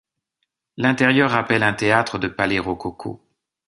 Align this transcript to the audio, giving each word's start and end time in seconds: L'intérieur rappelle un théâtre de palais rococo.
L'intérieur 0.77 1.29
rappelle 1.29 1.61
un 1.61 1.73
théâtre 1.73 2.17
de 2.17 2.27
palais 2.27 2.57
rococo. 2.57 3.21